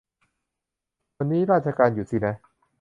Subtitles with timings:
[1.17, 2.35] วันนี้ราชการหยุดสินะ